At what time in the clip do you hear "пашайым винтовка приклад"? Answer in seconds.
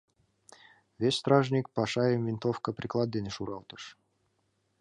1.75-3.07